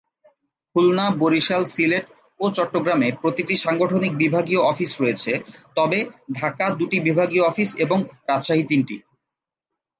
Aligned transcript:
খুলনা, 0.75 1.05
বরিশাল, 1.19 1.63
সিলেট 1.65 2.05
ও 2.39 2.45
চট্টগ্রামে 2.51 3.07
প্রতিটি 3.21 3.55
সাংগঠনিক 3.57 4.11
বিভাগীয় 4.15 4.61
অফিস 4.61 4.91
রয়েছে, 5.01 5.31
তবে 5.75 5.99
ঢাকা 6.33 6.65
দুটি 6.79 6.97
বিভাগীয় 6.99 7.43
অফিস 7.45 7.69
এবং 7.75 7.99
রাজশাহী 8.27 8.63
তিনটি। 8.63 8.95